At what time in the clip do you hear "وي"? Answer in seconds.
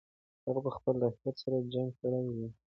2.33-2.47